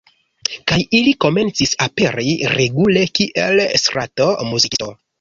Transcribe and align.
Kaj 0.71 0.79
ili 0.99 1.13
komencis 1.25 1.75
aperi 1.87 2.35
regule 2.57 3.07
kiel 3.21 3.65
strato 3.87 4.33
muzikisto. 4.53 4.95